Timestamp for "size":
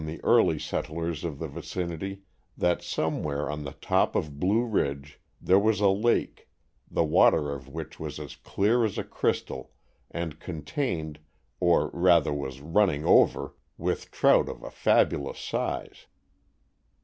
15.37-16.07